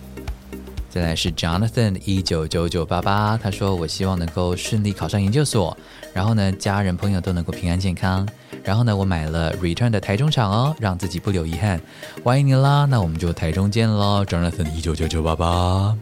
[0.88, 5.76] 再来是 Jonathan 一九九九八八，他说我希望能够顺利考上研究所，
[6.14, 8.26] 然后呢家人朋友都能够平安健康，
[8.64, 11.78] 然后呢我买了 Return 的台中场哦，让自己不留遗憾。
[12.24, 15.94] 欢迎你啦，那我们就台中见喽，Jonathan 一九九九八八。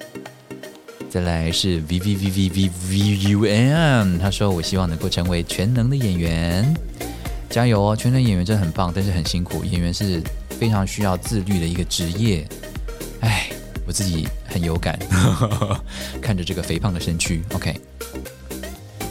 [1.14, 6.74] 再来是 V V V V V V U M，他说：“我希望能够成为全能的演员，
[7.48, 7.94] 加油哦！
[7.94, 9.64] 全能演员真的很棒，但是很辛苦。
[9.64, 10.20] 演员是
[10.58, 12.44] 非常需要自律的一个职业。
[13.20, 13.48] 哎，
[13.86, 14.98] 我自己很有感，
[16.20, 17.44] 看着这个肥胖的身躯。
[17.52, 17.80] OK，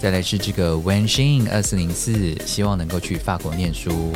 [0.02, 4.12] 再来是这个 Wen Xin 二四零四，希望能够去法国念书，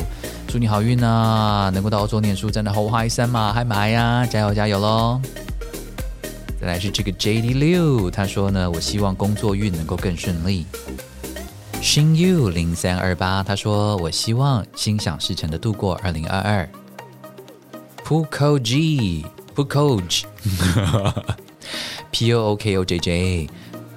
[0.46, 1.72] 祝你好运啊！
[1.74, 4.28] 能够到欧洲念书真的好嗨森嘛，嗨买呀！
[4.30, 5.22] 加油加油喽！”
[6.68, 10.66] 再来是这个 J D 六，他说呢，我希望工作运能够更顺利。
[11.82, 16.70] 新 U 零三二八，他说我希望心想事成的度过二零二二。
[18.06, 19.26] Puko G
[19.56, 20.04] Puko
[22.12, 23.50] P O O K O J J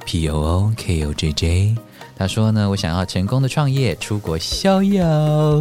[0.05, 1.77] P O O K O J J，
[2.15, 5.61] 他说呢，我想要成功的创业，出国逍遥。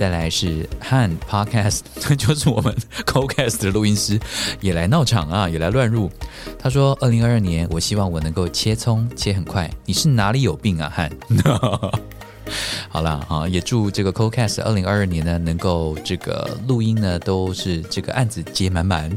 [0.00, 1.80] 再来是汉 Podcast，
[2.16, 4.18] 就是我们 CoCast 的录音师
[4.62, 6.10] 也来闹场啊，也来乱入。
[6.58, 11.12] 他说：“二零二二年，我希望我能够切葱切很快。”你是哪里有病啊，汉？
[12.88, 19.14] 好啦，啊，也祝这个 CoCast 二零二二年呢，能够这个录音呢都是这个案子接满满。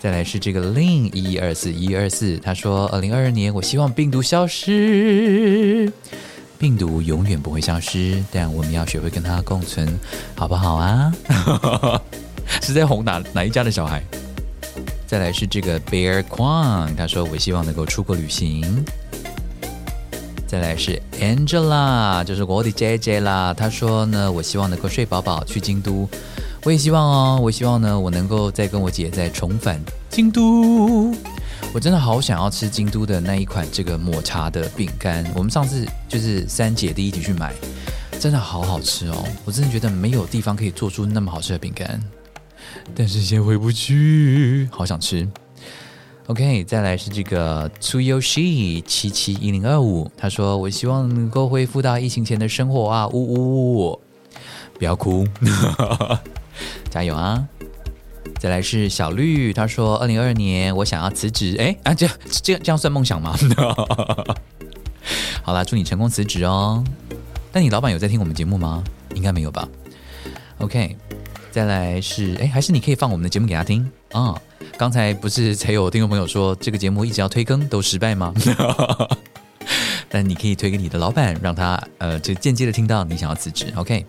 [0.00, 5.92] 再来是这个 Lin 一一二四一二四，他说二零二二年我希望病毒消失，
[6.58, 9.86] 病毒永远不会消失，但我们要学会跟它共存，
[10.34, 11.12] 好不好啊？
[12.62, 14.02] 是在哄哪哪一家的小孩？
[15.06, 18.84] 再来是这个 Bear Kwang，他说我希望能够出国旅行。
[20.46, 23.52] 再来是 Angela，就是我的 JJ 啦。
[23.52, 26.08] 她说呢，我希望能够睡饱饱去京都。
[26.64, 31.12] 我也希望哦，我希望呢，我能够再跟我姐再重返京都。
[31.74, 35.24] 我真的好想要吃京都的那一款这个抹茶的饼干。
[35.34, 37.52] 我们上次就是三姐弟一起去买，
[38.18, 39.24] 真的好好吃哦。
[39.44, 42.00] 我真的觉得没有地方可以做出那么好吃的饼干，
[42.94, 45.28] 但是先回不去，好想吃。
[46.28, 54.00] OK，再来是这个 Tsuyoshi 七七一零二五，他说：“我希望能够恢复到疫情前的生活啊！”呜呜，
[54.76, 55.24] 不要哭，
[56.90, 57.46] 加油啊！
[58.38, 63.36] 再来是小绿，他说：“二零二二年我想要辞职。”哎啊，这样这样这样算梦想吗？
[65.42, 66.84] 好啦，祝你成功辞职哦。
[67.52, 68.84] 但你老板有在听我们节目吗？
[69.14, 69.66] 应该没有吧
[70.58, 70.96] ？OK，
[71.50, 74.34] 再来是哎，还是你可以放我们的节目给他听啊。
[74.76, 78.34] 刚才不是才有听众朋友说这个节目一直要推更都失败吗？
[80.08, 83.72] 但你可以推给你的老板，让他呃就间接的听到你想要辞职。
[83.76, 84.04] OK，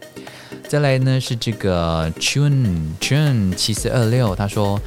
[0.67, 4.79] 再来呢是这个 Chun Chun 七四二六，他说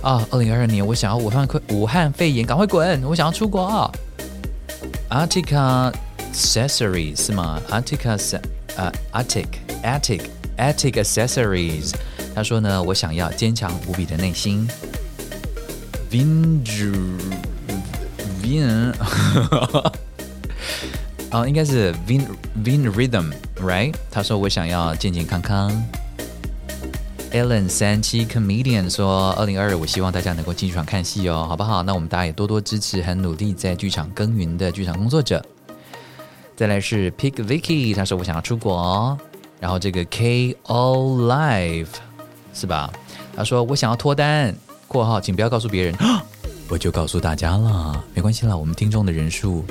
[0.00, 3.90] 啊，二零二二年我想要武汉快武汉肺炎赶快滚，我想要出国。
[5.10, 5.92] Artica
[6.32, 8.38] Accessories 是吗？Artica
[8.76, 9.46] 呃 Attic
[9.82, 10.20] Attic
[10.56, 11.92] Attic Accessories，
[12.34, 14.68] 他说呢，我想要坚强无比的内心。
[16.10, 16.64] Vin
[18.40, 18.92] Vin，
[21.30, 22.24] 啊，应该是 Vin
[22.64, 23.94] Vin rhythm Rhythm，right？
[24.10, 25.70] 他说我想要健健康康。
[27.32, 31.82] Allen 三七 Comedian 说，二零二二我希望大家能够进剧场看戏哦，好不好？
[31.82, 35.44] 那我们大家也多多支持，很努力在剧场耕耘的剧场工作者。
[36.54, 39.18] 再来是 Pig Vicky，他说我想要出国。
[39.58, 41.88] 然后这个 K O Live
[42.52, 42.92] 是吧？
[43.34, 44.54] 他说我想要脱单。
[44.86, 45.94] 括号，请不要告诉别人，
[46.70, 48.56] 我就告诉大家了，没关系啦。
[48.56, 49.64] 我们听众的人数，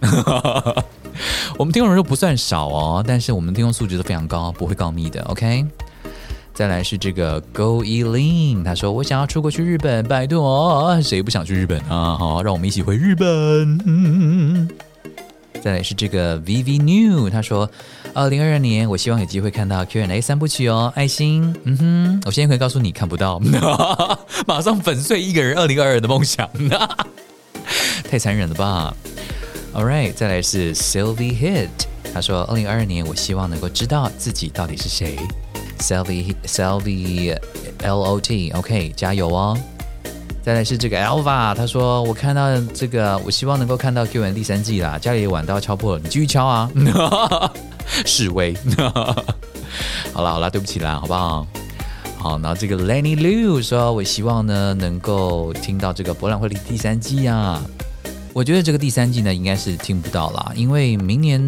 [1.58, 5.22] 我们听众人数不算少哦，但是我们听众素质都非常高，不会告密的。
[5.24, 5.64] OK，
[6.54, 12.16] 再来是这个 Go Elin，他说我想要出国去日本，拜托，谁不想去日本啊？
[12.18, 13.28] 好，让我们一起回日本。
[13.86, 14.68] 嗯
[15.62, 17.68] 再来是这个 V V New，他说，
[18.14, 23.38] 二零二二年我希望有机会看到 Q&A 三部曲哦，爱心，嗯哼，我现在可以告诉你看不到，
[24.48, 26.48] 马上粉碎一个人二零二二的梦想，
[28.08, 28.96] 太残忍了吧
[29.74, 31.68] ？All right，再来是 Sylvie Hit，
[32.12, 35.16] 他说，二零二二年我希望能够知道自己到底是谁
[35.78, 37.38] ，Sylvie Sylvie
[37.82, 39.56] L O T，OK，加油哦。
[40.42, 46.70] 再来是这个 Alva，他说我看到这个，我希望能够看到 Q N 第三季啦，家里的碗都要敲破了，你继续敲啊，
[48.06, 48.56] 示威。
[50.12, 51.46] 好了好了，对不起啦，好不好？
[52.18, 57.62] 好，然后这个 Lenny Liu 说，我希望呢能够听到这个博览会的第三季啊，
[58.32, 61.40] 我觉得这个第三季呢应该是听不到啦，因为明年，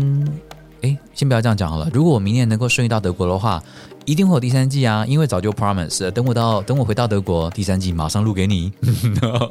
[0.82, 3.62] 哎，先不要这样讲好了，如果我明年能够顺利到德国的话。
[4.04, 8.72] 一定会有第三季啊，因为早就 promise，了等我到等我回到德国，第三季马上录给你。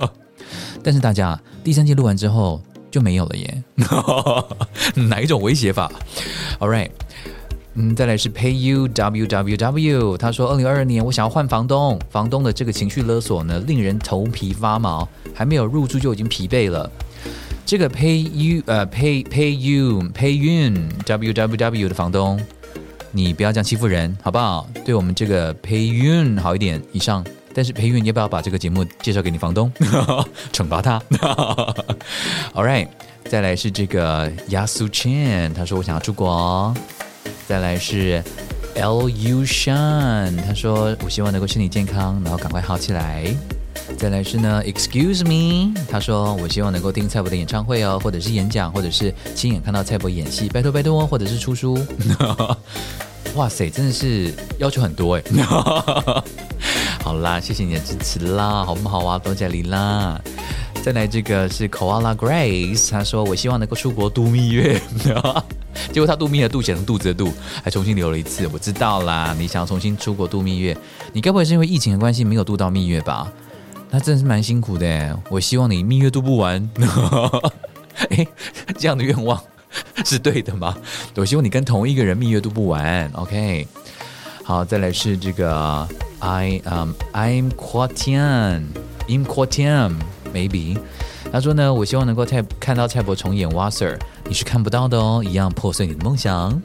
[0.83, 3.63] 但是大家第三季录完之后就没有了耶，
[5.07, 5.89] 哪一种威胁法
[6.59, 6.89] ？All right，
[7.75, 16.91] 嗯，再来是 Pay You W W W，他说二零二二年我想要换房东，房东的这个情绪勒索呢，令人头皮发毛，还没有入住就已经疲惫了。
[17.65, 22.39] 这个 Pay You 呃 Pay Pay You Pay You W W W 的房东。
[23.11, 24.69] 你不要这样欺负人，好不好？
[24.85, 27.23] 对我们这个培运好一点以上。
[27.53, 29.69] 但是培运，你要不要把这个节目介绍给你房东，
[30.53, 30.97] 惩罚他？
[32.55, 32.87] All right，
[33.25, 36.73] 再来是这个 Yasu Chen，他说我想要出国。
[37.47, 38.23] 再来是
[38.75, 43.25] L U Shan，他说我希望能够身体健康，然后赶快好起来。
[43.97, 51.77] 再来是呢，Excuse me，他说我希望能够听蔡博的演唱会哦，或者是演讲，或者是亲眼看到蔡博演戏，拜托拜托，或者是出书。
[53.35, 55.23] 哇塞，真的是要求很多哎。
[57.03, 59.19] 好啦，谢谢你的支持啦，好不好啊？
[59.19, 60.19] 多谢你啦。
[60.81, 64.81] 再来这个是 Koala Grace，他说我希望能够出国度蜜月，
[65.93, 67.31] 结果他度蜜月度写成肚子的肚，
[67.63, 68.49] 还重新留了一次。
[68.51, 70.75] 我知道啦，你想要重新出国度蜜月，
[71.13, 73.31] 你该不会是因为疫情的关系没有度到蜜月吧？
[73.91, 76.69] 那真的是蛮辛苦的，我希望你蜜月度不完。
[78.09, 78.25] 哎，
[78.79, 79.39] 这样的愿望
[80.05, 80.75] 是对的吗？
[81.15, 83.11] 我希望你跟同一个人蜜月度不完。
[83.13, 83.67] OK，
[84.43, 85.87] 好，再来是这个
[86.19, 88.63] I um I'm Quatian
[89.07, 89.95] I'm Quatian
[90.33, 90.77] maybe。
[91.31, 96.61] 他说呢，我希望能够蔡看到蔡伯重演 Wasser，你是看不到的哦，一样破碎你的梦想。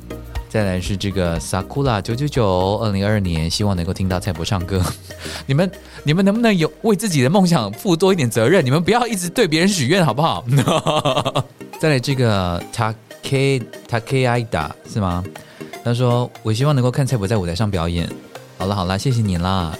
[0.56, 4.82] 再来是这个 Sakura 九九九，二零二二年希望能够听到蔡博唱歌。
[5.44, 5.70] 你们
[6.02, 8.64] 你们能不能有为自己的梦想负多一点责任？
[8.64, 10.42] 你们不要一直对别人许愿好不好？
[11.78, 15.22] 再来这个 Take Take Ida 是吗？
[15.84, 18.10] 他说我希望能够看蔡博在舞台上表演。
[18.56, 19.76] 好了好了，谢谢你啦。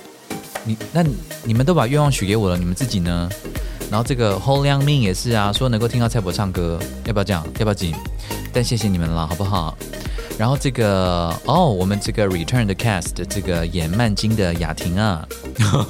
[0.63, 1.03] 你那
[1.43, 3.31] 你们都把愿望许给我了，你们自己呢？
[3.91, 7.43] 然后这个 Holy m e 也是啊，说能够听到蔡博唱歌，要不要这样？
[7.61, 7.95] 要不要紧？
[8.53, 9.75] 但谢谢你们了，好不好？
[10.39, 15.27] 然后这个哦，我们这个 Return 的 Cast 这个演曼金的雅婷啊，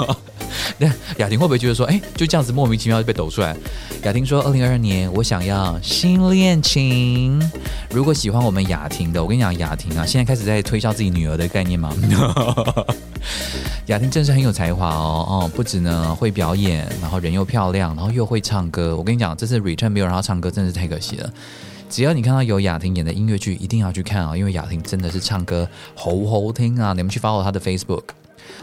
[0.79, 0.87] 那
[1.19, 3.57] 雅婷会不会觉得说，哎，就这样子莫名其妙就被抖出来？
[4.05, 7.43] 雅婷说，二零二二年我想要新恋情。
[7.91, 11.93] 如果喜欢我们雅婷的，我跟你讲，雅婷啊，现在开始在推销自己女儿的概念吗？
[13.87, 18.97] 雅婷真是很有才华哦，哦，不止呢会表演，然后人又漂亮，然后又会唱歌。
[18.97, 21.33] 我跟你讲，这次 Return 没有让她唱歌，真是太可惜了。
[21.97, 26.93] 只要你看到有雅婷演的音乐剧，一定要去看啊，因为雅婷真的是唱歌好好听啊！
[26.93, 28.03] 你们去 follow 她的 Facebook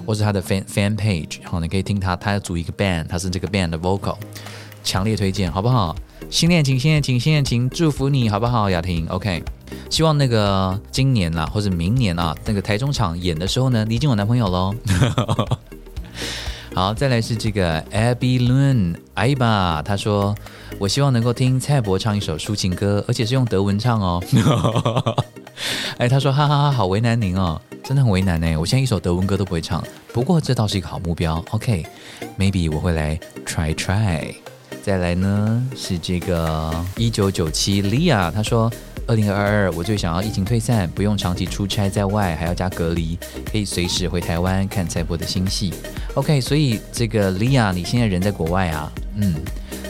[0.06, 4.16] 或是她的 fan fan page，好，你可以听她，她要组一个 band，她是这个 band 的 vocal，
[4.84, 5.96] 强烈推荐，好不好？
[6.30, 9.44] 新恋情，新恋情，新恋情，祝福你好不好，雅婷？OK，
[9.90, 14.76] 希望那个今年啦，或者明年啊，那个台中场演的时候呢，你已经有男朋友喽。
[16.76, 20.36] 好，再来是这个 Abby Lun 艾巴，他说
[20.80, 24.24] ：“我希望能够听蔡伯唱一首抒情歌，而且是用德文唱哦。
[26.00, 28.58] ”哎，他说：“哈哈哈，好为难您哦，真的很为难呢。
[28.58, 31.46] 我现在一首德文歌都不会唱，不过这倒是一个好目标。
[31.52, 34.34] OK，maybe 我会来 try try。
[34.82, 38.72] 再来呢是这个一九九七 Lia，他说。
[39.06, 43.18] 二零二二，我最想要疫情退散，不用长期出差在外，还要加隔离，
[43.52, 45.74] 可以随时回台湾看蔡波的新戏。
[46.14, 48.92] OK，所以这个莉亚，你现在人在国外啊？
[49.18, 49.36] 嗯，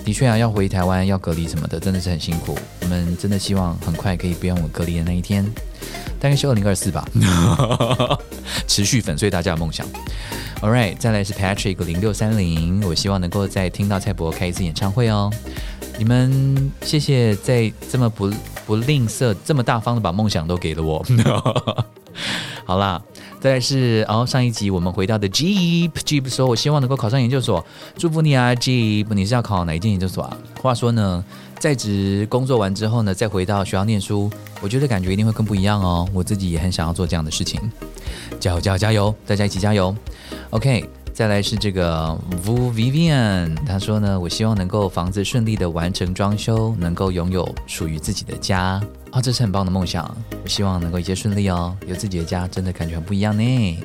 [0.03, 2.57] 的确啊，要回台湾要隔离什么的，真的是很辛苦。
[2.81, 5.45] 我们真的希望很快可以不用隔离的那一天，
[6.19, 7.07] 大概是二零二四吧。
[8.67, 9.85] 持续粉碎大家的梦想。
[10.61, 15.31] All right，再来是 Patrick 零六三零，我希望能够再听到蔡博开一次演唱会哦。
[15.99, 18.33] 你们谢谢在这么不。
[18.65, 21.05] 不吝啬，这么大方的把梦想都给了我。
[22.65, 23.01] 好啦，
[23.41, 27.65] 再来是哦，上一集我们回到的 Jeep Jeep 说，我希望能够考上研究所，
[27.97, 30.37] 祝福你啊，Jeep，你是要考哪一间研究所啊？
[30.61, 31.23] 话说呢，
[31.59, 36.07] 在职工作完之后呢，再回到学校念书，我觉得感觉一定会更不一样哦。
[36.13, 37.59] 我自己也很想要做这样的事情，
[38.39, 39.93] 加油加油加油，大家一起加油。
[40.51, 41.02] OK。
[41.13, 50.03] 再来是这个 Vu Vivian，他说呢，我希望能够房子顺利的完成装修，能够拥有属于自己的家啊，这是很棒的梦想。
[50.43, 53.77] 我希望能够一切顺利哦，有自己的家真的感觉很不一样呢。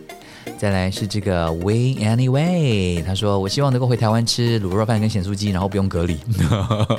[0.57, 6.18] 再来是这个 We Anyway，他说我希望能够回台湾吃卤肉饭跟咸酥鸡，然后不用隔离。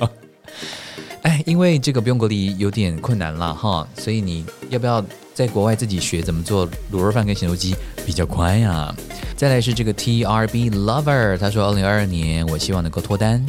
[1.23, 5.03] 哎，因为这个不用隔离有点困难了哈，所以你要不要
[5.39, 7.73] 在国外自己学怎么做卤肉饭跟咸肉鸡
[8.05, 8.93] 比较快呀？
[9.37, 13.41] 再来是这个 T R B Lover，他说二零二二年我希望能够脱单，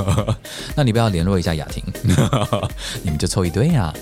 [0.74, 1.84] 那你不要联络一下雅婷，
[3.04, 3.92] 你们就凑一对啊。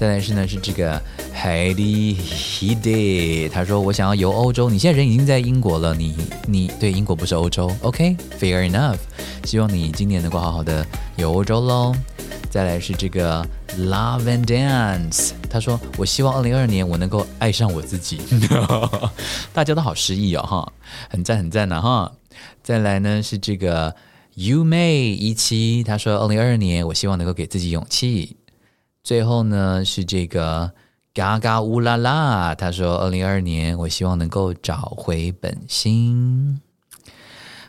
[0.00, 0.98] 再来是呢是这个
[1.36, 8.96] Heidi Hide，他说我想要游欧洲，你现在人已经在英国了，你你对英国不是欧洲？OK，fair enough，
[9.44, 10.86] 希望你今年能够好好的
[11.18, 11.94] 游欧洲喽。
[12.48, 13.46] 再来是这个
[13.76, 18.22] Love and Dance，他说：“我希望二零二二年我能够爱上我自己。
[19.52, 20.72] ”大家都好诗意哦，哈，
[21.10, 22.10] 很赞很赞呐，哈。
[22.62, 23.94] 再来呢是这个
[24.34, 28.38] You May 一七，他说：“二零二二年我希望能够给自己勇气。”
[29.02, 30.70] 最后呢是这个
[31.14, 36.60] 嘎嘎乌拉拉，他说：“二零二二年我希望能够找回本心。”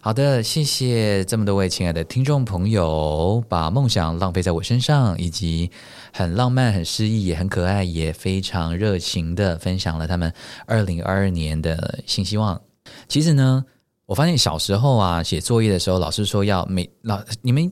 [0.03, 5.69] 好的，谢谢这么多位亲爱的听众朋友，把梦想浪费在我身上，以及
[6.11, 10.33] 很浪漫、很诗意、也很可爱、也非常热情的分享了他们
[10.65, 12.59] 二零二二年的新希望。
[13.07, 13.63] 其实呢，
[14.07, 17.71] 我发现小时候啊，写作业的时候，老师说要每老你们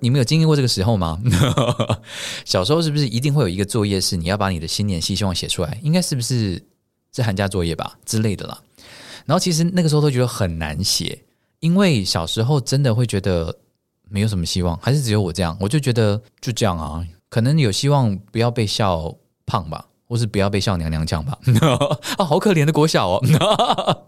[0.00, 1.20] 你们有经历过这个时候吗？
[2.44, 5.78] 小时候是不是一定会有一个作业是你要把你的新年希望写出来？
[5.82, 6.62] 应该是不是
[7.14, 8.58] 是寒假作业吧之类的啦？
[9.26, 11.24] 然后其实那个时候都觉得很难写。
[11.60, 13.52] 因为小时候真的会觉得
[14.08, 15.56] 没有什么希望，还是只有我这样？
[15.60, 19.12] 我就觉得就这样啊，可能有希望不要被笑
[19.44, 21.36] 胖吧，或是不要被笑娘娘腔吧。
[22.16, 24.04] 啊，好可怜的国小哦。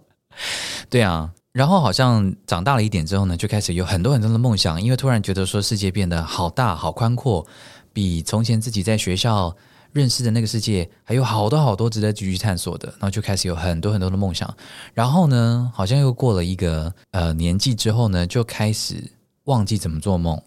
[0.89, 7.45] 对啊，然后好像长大了一点之后呢，就开始有很多很多的梦想，因为突然觉得说世界变得好大好宽阔，
[7.93, 9.55] 比从前自己在学校
[9.93, 14.55] 认识的那个世界还有好多好多值得继续探索的，然后就开始有很多很多的梦想。
[14.95, 19.03] 然后呢，好像又过了一个呃年纪之后呢，就开始
[19.45, 20.41] 忘记怎么做梦。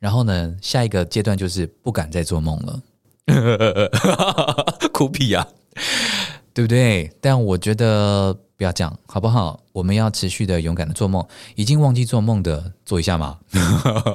[0.00, 2.82] 然后呢，下一个阶段就是不敢再做梦了。
[4.92, 5.46] 哭屁呀，
[6.52, 7.12] 对不对？
[7.20, 9.58] 但我觉得不要这样，好不好？
[9.72, 11.26] 我们要持续的勇敢的做梦。
[11.54, 13.38] 已经忘记做梦的，做一下嘛。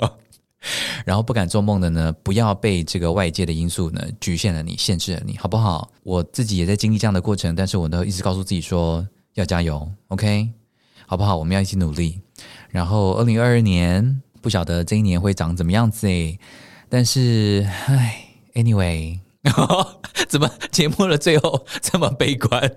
[1.03, 5.89] 然后不敢做梦的呢，不要被这个外界的因素呢局限了你，限制了你，好不好？
[6.03, 10.47] 我自己也在经历这样的过程，但是我都一直告诉自己说要加油，OK，
[11.07, 11.35] 好不好？
[11.35, 12.21] 我们要一起努力。
[12.69, 16.39] 然后二零二二年，不晓得这一年会长怎么样子诶，
[16.87, 19.17] 但是唉，Anyway，
[20.27, 22.71] 怎么节目的最后这么悲观？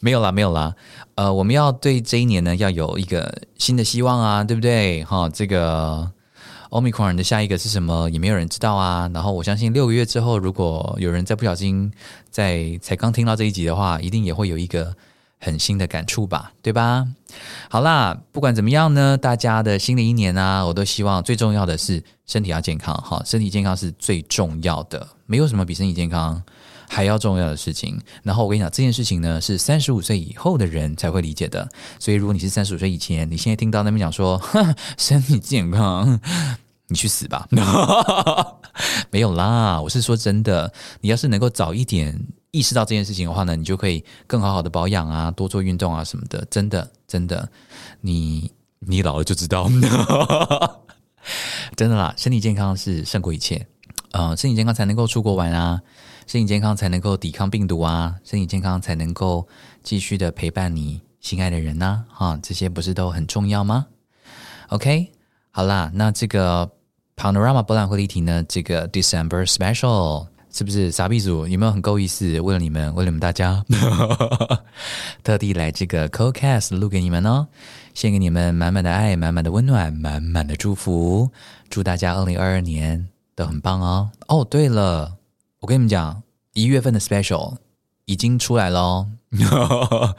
[0.00, 0.74] 没有啦，没有啦。
[1.16, 5.04] 呃，我们要对这一年呢要有一个新的希望啊，对不对？
[5.04, 6.10] 哈，这个。
[6.70, 8.10] Omicron 的下一个是什么？
[8.10, 9.08] 也没有人知道啊。
[9.14, 11.92] 然后我相信六个月之后，如果有人再不小心
[12.30, 14.92] 在才刚听到这一集的话，一定也会有一个
[15.44, 17.06] 很新的感触吧，对吧？
[17.68, 22.94] 好啦，不管怎么样呢，大家的新的一年啊，我都希望最重要的是身体要健康。
[22.94, 26.42] 哈，身体健康是最重要的，没有什么比身体健康
[26.88, 28.00] 还要重要的事情。
[28.22, 31.68] 然后我跟你讲，这件事情呢，是三十五岁以后的人才会理解的。
[31.98, 34.40] 所以如果你是三十五岁以前，你现在听到那边讲说
[34.96, 36.18] 身体健康。
[36.86, 37.48] 你去死吧！
[39.10, 40.70] 没有啦，我是说真的。
[41.00, 42.14] 你要是能够早一点
[42.54, 46.46] 意识到这件事情的话呢，你就可以更好好的保养啊，多做运动啊什么的。
[46.48, 47.48] 真的，真的，
[48.00, 49.68] 你你老了就知道。
[51.74, 53.66] 真的啦，身体健康是胜过一切。
[54.12, 55.80] 嗯，身体健康才能够出国玩啊，
[56.28, 59.46] 身体健康才能够抵抗病毒啊，身体健康才能够
[59.82, 62.04] 继续的陪伴你心爱的人呢。
[62.08, 63.86] 哈，这些不是都很重要吗
[64.68, 65.10] ？OK。
[65.50, 66.70] 好啦，那这个
[67.16, 68.44] Panorama 博览会议题呢？
[68.48, 71.48] 这个 December Special 是不是傻逼组？
[71.48, 72.40] 有没有很够意思？
[72.40, 73.64] 为了你们，为了你们大家，
[75.24, 77.48] 特地来这个 CoCast 录给你们哦，
[77.92, 81.28] 献给你们满满的爱，满满的温暖，满满的祝福，
[81.68, 84.08] 祝大家二零二二年都很棒哦！
[84.28, 85.16] 哦，对了，
[85.58, 87.56] 我跟你们讲，一月份的 Special
[88.04, 89.08] 已经出来了。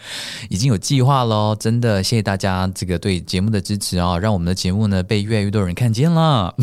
[0.50, 6.54] 已经有计划喽，真的谢谢大家这个对节目的支持啊，让我们的节目呢被越来越多人看见了。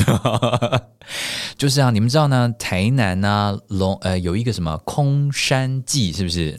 [1.59, 6.59] 就是啊，你们知道呢，台南呢龙呃有一个什么空山记，是不是？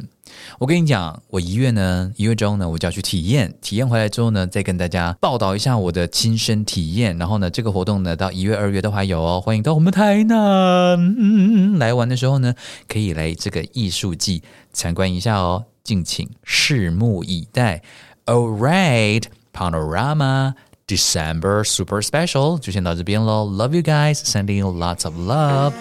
[0.59, 7.17] 我跟你讲，我一月呢一月中呢我就要去体验，体验回来之后呢，再跟大家报道一下我的亲身体验。
[7.17, 12.53] 然后呢，这个活动呢到一月二月都还有哦，欢迎到我们台南来玩的时候呢，
[12.87, 15.65] 可以来这个艺术季参观一下哦。
[15.83, 17.81] 敬请拭目以待。
[18.25, 20.53] All right, Panorama
[20.87, 23.45] December Super Special 就先到这边喽。
[23.45, 25.73] Love you guys, sending you lots of love.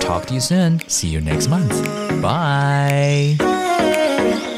[0.00, 0.80] Talk to you soon.
[0.88, 1.72] See you next month.
[2.20, 3.65] Bye.
[3.78, 4.55] yeah.